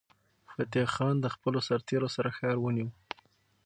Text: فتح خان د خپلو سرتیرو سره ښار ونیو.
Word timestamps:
فتح 0.53 0.87
خان 0.95 1.15
د 1.21 1.25
خپلو 1.35 1.59
سرتیرو 1.67 2.09
سره 2.15 2.29
ښار 2.37 2.57
ونیو. 2.59 2.89